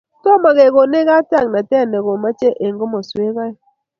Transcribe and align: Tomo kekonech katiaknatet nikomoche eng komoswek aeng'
Tomo 0.23 0.49
kekonech 0.57 1.05
katiaknatet 1.09 1.87
nikomoche 1.89 2.49
eng 2.65 2.77
komoswek 2.79 3.35
aeng' 3.43 3.59